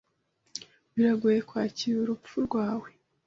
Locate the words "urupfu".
1.99-2.35